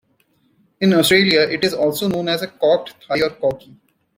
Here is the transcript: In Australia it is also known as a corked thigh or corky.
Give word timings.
In 0.79 0.93
Australia 0.95 1.41
it 1.41 1.63
is 1.63 1.75
also 1.75 2.07
known 2.07 2.27
as 2.27 2.41
a 2.41 2.47
corked 2.47 3.05
thigh 3.05 3.21
or 3.21 3.29
corky. 3.29 3.77